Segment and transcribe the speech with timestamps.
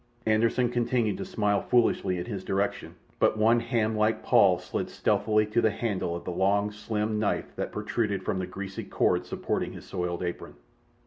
[0.25, 5.45] Anderssen continued to smile foolishly in his direction, but one ham like paw slid stealthily
[5.45, 9.73] to the handle of the long, slim knife that protruded from the greasy cord supporting
[9.73, 10.55] his soiled apron.